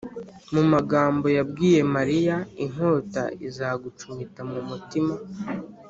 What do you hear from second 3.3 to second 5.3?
izagucumita mu mutima,